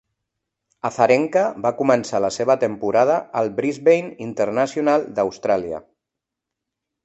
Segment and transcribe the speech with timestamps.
[0.87, 5.87] Azarenka va començar la seva temporada al Brisbane International d'Austràlia.